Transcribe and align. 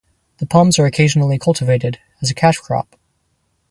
The 0.39 0.47
palms 0.47 0.79
are 0.79 0.87
occasionally 0.87 1.37
cultivated 1.37 1.99
as 2.23 2.31
a 2.31 2.33
cash 2.33 2.57
crop. 2.57 2.95